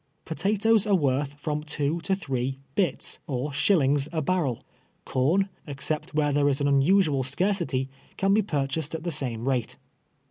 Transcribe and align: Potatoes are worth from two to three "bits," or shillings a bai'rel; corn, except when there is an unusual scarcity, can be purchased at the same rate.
Potatoes 0.25 0.87
are 0.87 0.95
worth 0.95 1.35
from 1.35 1.61
two 1.61 1.99
to 1.99 2.15
three 2.15 2.57
"bits," 2.73 3.19
or 3.27 3.53
shillings 3.53 4.07
a 4.11 4.19
bai'rel; 4.19 4.63
corn, 5.05 5.47
except 5.67 6.15
when 6.15 6.33
there 6.33 6.49
is 6.49 6.59
an 6.59 6.67
unusual 6.67 7.21
scarcity, 7.21 7.87
can 8.17 8.33
be 8.33 8.41
purchased 8.41 8.95
at 8.95 9.03
the 9.03 9.11
same 9.11 9.47
rate. 9.47 9.77